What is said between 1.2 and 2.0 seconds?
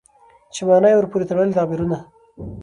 تړلي تعبيرونه